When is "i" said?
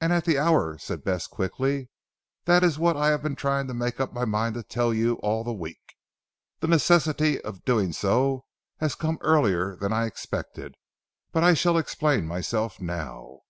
2.96-3.10, 9.92-10.06, 11.44-11.54